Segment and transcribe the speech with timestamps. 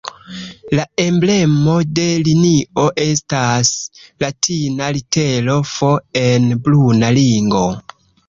[0.77, 3.71] La emblemo de linio estas
[4.25, 5.93] latina litero "F"
[6.25, 7.63] en bruna ringo.